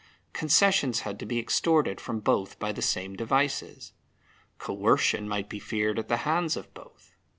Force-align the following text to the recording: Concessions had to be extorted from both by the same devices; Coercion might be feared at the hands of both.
Concessions 0.33 1.01
had 1.01 1.19
to 1.19 1.27
be 1.27 1.37
extorted 1.37 2.01
from 2.01 2.21
both 2.21 2.57
by 2.57 2.71
the 2.71 2.81
same 2.81 3.15
devices; 3.15 3.93
Coercion 4.57 5.29
might 5.29 5.47
be 5.47 5.59
feared 5.59 5.99
at 5.99 6.07
the 6.07 6.17
hands 6.25 6.57
of 6.57 6.73
both. 6.73 7.13